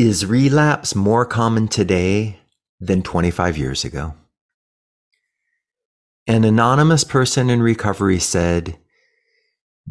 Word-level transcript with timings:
is 0.00 0.24
relapse 0.24 0.94
more 0.94 1.26
common 1.26 1.68
today 1.68 2.38
than 2.80 3.02
25 3.02 3.58
years 3.58 3.84
ago? 3.84 4.14
An 6.26 6.42
anonymous 6.42 7.04
person 7.04 7.50
in 7.50 7.60
recovery 7.62 8.18
said, 8.18 8.78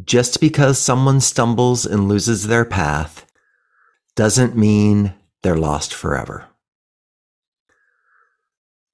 just 0.04 0.42
because 0.42 0.80
someone 0.80 1.20
stumbles 1.20 1.86
and 1.86 2.08
loses 2.08 2.48
their 2.48 2.66
path 2.66 3.24
doesn't 4.16 4.58
mean 4.58 5.14
they're 5.44 5.56
lost 5.56 5.94
forever. 5.94 6.48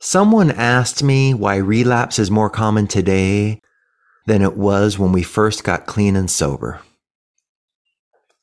Someone 0.02 0.52
asked 0.52 1.02
me 1.02 1.34
why 1.34 1.56
relapse 1.56 2.20
is 2.20 2.30
more 2.30 2.50
common 2.50 2.88
today 2.88 3.62
than 4.26 4.42
it 4.42 4.58
was 4.58 5.00
when 5.00 5.14
we 5.14 5.24
first 5.24 5.64
got 5.64 5.86
clean 5.86 6.18
and 6.18 6.30
sober. 6.30 6.82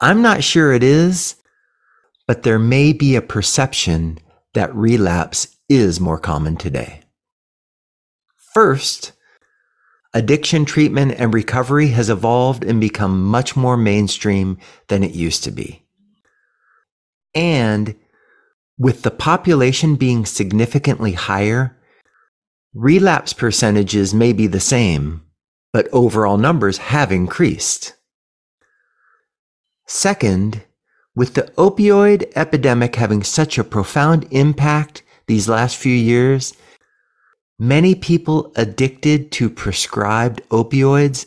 I'm 0.01 0.23
not 0.23 0.43
sure 0.43 0.73
it 0.73 0.83
is 0.83 1.37
but 2.27 2.43
there 2.43 2.59
may 2.59 2.93
be 2.93 3.17
a 3.17 3.23
perception 3.23 4.19
that 4.55 4.75
relapse 4.75 5.57
is 5.69 6.01
more 6.01 6.19
common 6.19 6.57
today. 6.57 7.01
First, 8.55 9.13
addiction 10.15 10.65
treatment 10.65 11.15
and 11.19 11.33
recovery 11.33 11.89
has 11.89 12.11
evolved 12.11 12.65
and 12.65 12.81
become 12.81 13.25
much 13.25 13.57
more 13.57 13.77
mainstream 13.77 14.59
than 14.89 15.03
it 15.03 15.15
used 15.15 15.43
to 15.45 15.51
be. 15.51 15.85
And 17.35 17.95
with 18.79 19.03
the 19.03 19.11
population 19.11 19.97
being 19.97 20.27
significantly 20.27 21.13
higher, 21.13 21.79
relapse 22.75 23.33
percentages 23.33 24.13
may 24.13 24.33
be 24.33 24.47
the 24.47 24.61
same, 24.61 25.23
but 25.73 25.89
overall 25.93 26.37
numbers 26.37 26.79
have 26.79 27.11
increased. 27.11 27.95
Second, 29.87 30.63
with 31.15 31.35
the 31.35 31.43
opioid 31.57 32.31
epidemic 32.35 32.97
having 32.97 33.23
such 33.23 33.59
a 33.59 33.65
profound 33.65 34.27
impact 34.31 35.03
these 35.27 35.49
last 35.49 35.77
few 35.77 35.95
years, 35.95 36.55
many 37.59 37.95
people 37.95 38.53
addicted 38.57 39.31
to 39.33 39.51
prescribed 39.51 40.43
opioids 40.49 41.27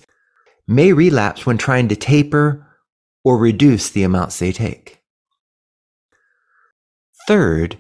may 0.68 0.92
relapse 0.94 1.46
when 1.46 1.58
trying 1.58 1.88
to 1.88 1.96
taper 1.96 2.66
or 3.24 3.38
reduce 3.38 3.90
the 3.90 4.04
amounts 4.04 4.40
they 4.40 4.52
take. 4.52 5.02
Third, 7.28 7.78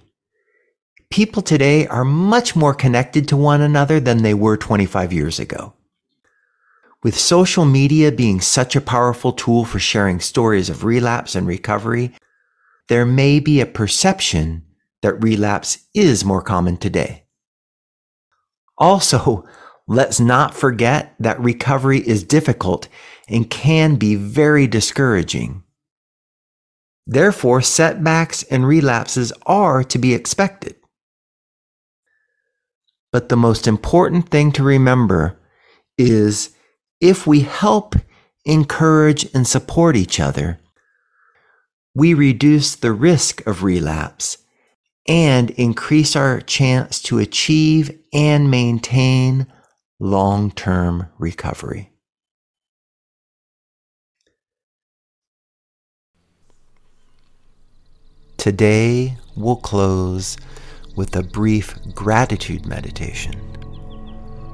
people 1.12 1.44
today 1.44 1.85
are 1.88 2.03
much 2.03 2.56
more 2.56 2.74
connected 2.74 3.28
to 3.28 3.38
one 3.38 3.62
another 3.62 4.00
than 4.00 4.24
they 4.24 4.34
were 4.34 4.57
25 4.57 5.13
years 5.13 5.40
ago. 5.40 5.75
With 7.06 7.20
social 7.20 7.66
media 7.66 8.12
being 8.12 8.42
such 8.42 8.76
a 8.76 8.82
powerful 8.82 9.32
tool 9.32 9.64
for 9.64 9.78
sharing 9.78 10.20
stories 10.20 10.72
of 10.72 10.84
relapse 10.84 11.36
and 11.36 11.46
recovery, 11.46 12.16
there 12.88 13.06
may 13.06 13.40
be 13.40 13.62
a 13.62 13.68
perception 13.68 14.66
that 15.04 15.22
relapse 15.22 15.86
is 15.94 16.26
more 16.26 16.42
common 16.42 16.78
today. 16.78 17.26
Also, 18.80 19.44
let's 19.88 20.20
not 20.20 20.56
forget 20.56 21.14
that 21.20 21.40
recovery 21.40 22.00
is 22.00 22.24
difficult 22.24 22.88
and 23.30 23.52
can 23.52 23.98
be 23.98 24.16
very 24.16 24.66
discouraging. 24.66 25.62
Therefore, 27.06 27.62
setbacks 27.62 28.42
and 28.50 28.68
relapses 28.68 29.32
are 29.46 29.84
to 29.84 30.00
be 30.00 30.16
expected. 30.16 30.76
But 33.12 33.30
the 33.30 33.38
most 33.38 33.68
important 33.68 34.30
thing 34.30 34.52
to 34.54 34.64
remember 34.64 35.40
is 36.00 36.50
if 37.00 37.28
we 37.28 37.41
help, 37.41 37.95
encourage, 38.45 39.25
and 39.33 39.47
support 39.47 39.95
each 39.95 40.19
other, 40.19 40.59
we 41.94 42.13
reduce 42.13 42.75
the 42.75 42.91
risk 42.91 43.45
of 43.47 43.63
relapse 43.63 44.38
and 45.07 45.51
increase 45.51 46.16
our 46.16 46.41
chance 46.41 47.01
to 47.01 47.19
achieve 47.19 47.97
and 48.13 48.50
maintain 48.50 49.47
long 50.00 50.51
term 50.51 51.07
recovery. 51.17 51.91
Today, 58.38 59.17
we'll 59.35 59.56
close 59.56 60.38
with 60.95 61.16
a 61.16 61.23
brief 61.23 61.75
gratitude 61.94 62.66
meditation. 62.66 63.33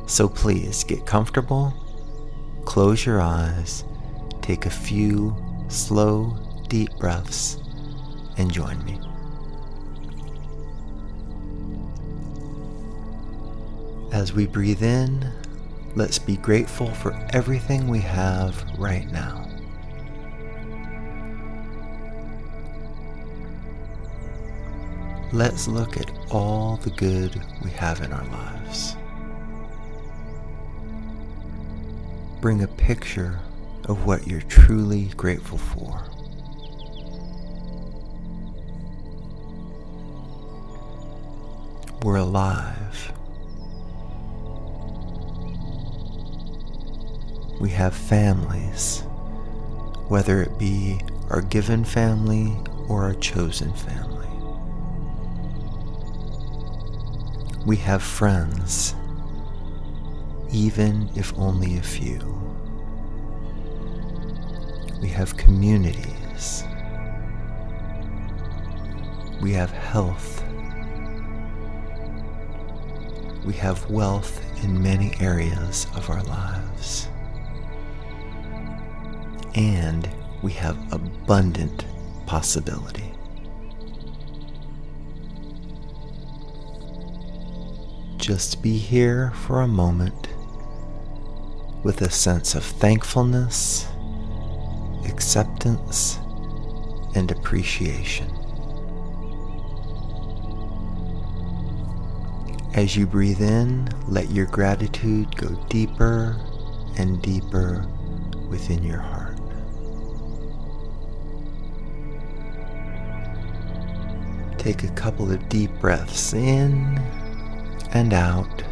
So 0.07 0.29
please 0.29 0.83
get 0.83 1.05
comfortable 1.05 1.73
Close 2.65 3.05
your 3.05 3.21
eyes, 3.21 3.83
take 4.41 4.65
a 4.65 4.69
few 4.69 5.35
slow, 5.67 6.37
deep 6.67 6.89
breaths, 6.99 7.57
and 8.37 8.51
join 8.51 8.83
me. 8.85 8.99
As 14.11 14.33
we 14.33 14.45
breathe 14.45 14.83
in, 14.83 15.31
let's 15.95 16.19
be 16.19 16.37
grateful 16.37 16.93
for 16.93 17.13
everything 17.33 17.87
we 17.87 17.99
have 17.99 18.63
right 18.77 19.09
now. 19.11 19.47
Let's 25.33 25.67
look 25.67 25.95
at 25.95 26.11
all 26.29 26.75
the 26.77 26.89
good 26.91 27.41
we 27.63 27.71
have 27.71 28.01
in 28.01 28.11
our 28.11 28.25
lives. 28.25 28.97
Bring 32.41 32.63
a 32.63 32.67
picture 32.67 33.39
of 33.85 34.07
what 34.07 34.25
you're 34.25 34.41
truly 34.41 35.05
grateful 35.15 35.59
for. 35.59 36.03
We're 42.01 42.15
alive. 42.15 43.13
We 47.59 47.69
have 47.69 47.95
families, 47.95 49.01
whether 50.07 50.41
it 50.41 50.57
be 50.57 50.99
our 51.29 51.43
given 51.43 51.85
family 51.85 52.57
or 52.87 53.03
our 53.03 53.13
chosen 53.13 53.71
family. 53.71 54.27
We 57.67 57.77
have 57.77 58.01
friends 58.01 58.95
even 60.51 61.09
if 61.15 61.33
only 61.37 61.77
a 61.77 61.81
few. 61.81 62.19
We 65.01 65.07
have 65.09 65.37
communities. 65.37 66.63
We 69.41 69.53
have 69.53 69.71
health. 69.71 70.43
We 73.45 73.53
have 73.53 73.89
wealth 73.89 74.39
in 74.63 74.81
many 74.81 75.15
areas 75.19 75.87
of 75.95 76.09
our 76.09 76.21
lives. 76.23 77.07
And 79.55 80.07
we 80.43 80.51
have 80.53 80.77
abundant 80.93 81.85
possibility. 82.27 83.11
Just 88.17 88.61
be 88.61 88.77
here 88.77 89.31
for 89.31 89.61
a 89.61 89.67
moment 89.67 90.27
with 91.83 92.01
a 92.01 92.09
sense 92.09 92.55
of 92.55 92.63
thankfulness, 92.63 93.87
acceptance, 95.05 96.19
and 97.15 97.31
appreciation. 97.31 98.29
As 102.73 102.95
you 102.95 103.05
breathe 103.05 103.41
in, 103.41 103.89
let 104.07 104.31
your 104.31 104.45
gratitude 104.45 105.35
go 105.35 105.49
deeper 105.69 106.37
and 106.97 107.21
deeper 107.21 107.85
within 108.49 108.83
your 108.83 108.99
heart. 108.99 109.37
Take 114.57 114.83
a 114.83 114.91
couple 114.91 115.31
of 115.31 115.49
deep 115.49 115.71
breaths 115.79 116.33
in 116.33 116.97
and 117.93 118.13
out 118.13 118.63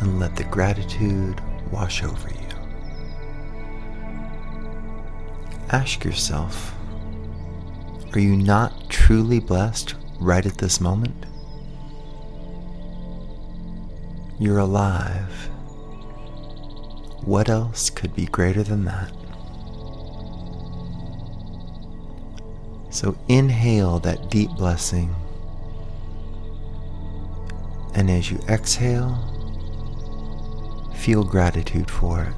and 0.00 0.20
let 0.20 0.36
the 0.36 0.44
gratitude 0.44 1.40
wash 1.70 2.02
over 2.02 2.28
you. 2.28 2.46
Ask 5.70 6.04
yourself, 6.04 6.74
are 8.12 8.20
you 8.20 8.36
not 8.36 8.88
truly 8.88 9.40
blessed 9.40 9.94
right 10.20 10.46
at 10.46 10.58
this 10.58 10.80
moment? 10.80 11.26
You're 14.38 14.58
alive. 14.58 15.32
What 17.24 17.48
else 17.48 17.90
could 17.90 18.14
be 18.14 18.26
greater 18.26 18.62
than 18.62 18.84
that? 18.84 19.12
So 22.90 23.18
inhale 23.28 23.98
that 24.00 24.30
deep 24.30 24.50
blessing. 24.52 25.14
And 27.94 28.10
as 28.10 28.30
you 28.30 28.38
exhale, 28.48 29.35
feel 30.96 31.22
gratitude 31.22 31.90
for 31.90 32.22
it. 32.22 32.34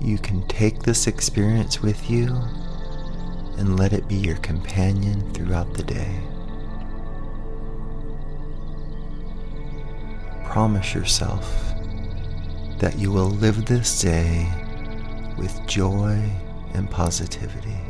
You 0.00 0.18
can 0.18 0.46
take 0.46 0.82
this 0.82 1.06
experience 1.06 1.82
with 1.82 2.08
you 2.08 2.26
and 3.58 3.78
let 3.78 3.92
it 3.92 4.06
be 4.06 4.14
your 4.14 4.36
companion 4.36 5.32
throughout 5.32 5.74
the 5.74 5.82
day. 5.82 6.20
Promise 10.44 10.94
yourself 10.94 11.44
that 12.78 12.96
you 12.96 13.10
will 13.10 13.30
live 13.30 13.66
this 13.66 14.00
day 14.00 14.48
with 15.36 15.60
joy 15.66 16.22
and 16.74 16.88
positivity. 16.90 17.80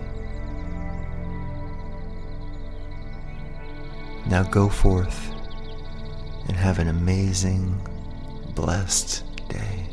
Now 4.26 4.42
go 4.42 4.68
forth 4.68 5.38
and 6.48 6.56
have 6.56 6.78
an 6.78 6.88
amazing, 6.88 7.80
blessed 8.54 9.24
day. 9.48 9.86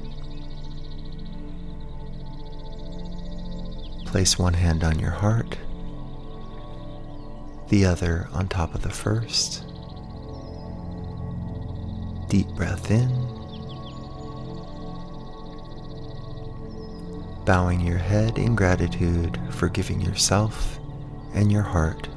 Place 4.05 4.39
one 4.39 4.53
hand 4.53 4.83
on 4.83 4.97
your 4.97 5.11
heart, 5.11 5.57
the 7.69 7.85
other 7.85 8.27
on 8.31 8.47
top 8.47 8.73
of 8.73 8.81
the 8.81 8.89
first. 8.89 9.63
Deep 12.29 12.47
breath 12.55 12.89
in. 12.89 13.25
bowing 17.45 17.79
your 17.79 17.97
head 17.97 18.39
in 18.39 18.55
gratitude 18.55 19.39
for 19.51 19.69
giving 19.69 20.01
yourself 20.01 20.79
and 21.35 21.51
your 21.51 21.61
heart 21.61 22.09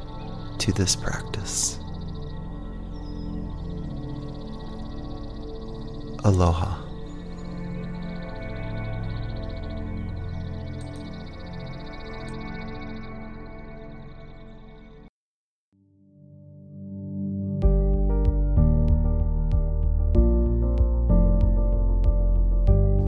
to 0.58 0.72
this 0.72 0.96
practice. 0.96 1.78
Aloha. 6.28 6.84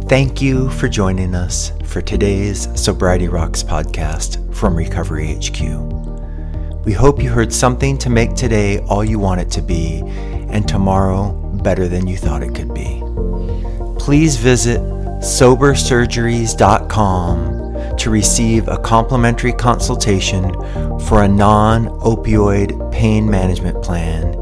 Thank 0.09 0.43
you 0.43 0.71
for 0.71 0.89
joining 0.89 1.35
us 1.35 1.73
for 1.85 2.01
today's 2.01 2.69
Sobriety 2.75 3.29
Rocks 3.29 3.63
podcast 3.63 4.53
from 4.55 4.75
Recovery 4.75 5.35
HQ. 5.35 5.61
We 6.87 6.93
hope 6.95 7.23
you 7.23 7.29
heard 7.29 7.53
something 7.53 7.99
to 7.99 8.09
make 8.09 8.35
today 8.35 8.79
all 8.89 9.05
you 9.05 9.19
want 9.19 9.43
it 9.43 9.51
to 9.53 9.63
be 9.63 10.01
and 10.49 10.67
tomorrow 10.67 11.40
better 11.63 11.87
than 11.89 12.07
you 12.07 12.17
thought 12.17 12.43
it 12.43 12.55
could 12.55 12.73
be. 12.75 13.03
Please 13.99 14.37
visit 14.37 14.81
sobersurgeries.com 15.21 17.97
to 17.97 18.11
receive 18.11 18.69
a 18.69 18.79
complimentary 18.79 19.53
consultation 19.53 20.53
for 21.01 21.23
a 21.23 21.29
non 21.29 21.87
opioid 22.01 22.93
pain 22.93 23.31
management 23.31 23.83
plan 23.83 24.35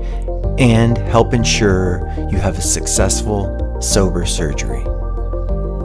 and 0.58 0.98
help 0.98 1.32
ensure 1.34 2.08
you 2.30 2.38
have 2.38 2.58
a 2.58 2.62
successful 2.62 3.80
sober 3.80 4.26
surgery. 4.26 4.82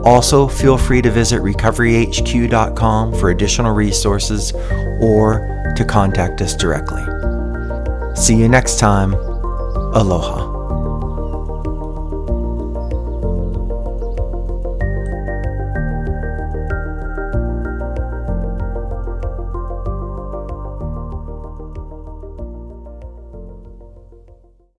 Also, 0.04 0.46
feel 0.46 0.76
free 0.76 1.00
to 1.00 1.10
visit 1.10 1.40
recoveryhq.com 1.40 3.14
for 3.14 3.30
additional 3.30 3.72
resources 3.72 4.52
or 5.00 5.72
to 5.76 5.84
contact 5.84 6.42
us 6.42 6.54
directly. 6.54 7.02
See 8.14 8.36
you 8.36 8.48
next 8.48 8.78
time. 8.78 9.14
Aloha. 9.94 10.53